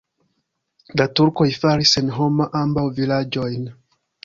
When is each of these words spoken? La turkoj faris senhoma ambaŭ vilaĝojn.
La 1.01 1.05
turkoj 1.19 1.47
faris 1.59 1.93
senhoma 1.97 2.49
ambaŭ 2.63 2.89
vilaĝojn. 3.03 3.71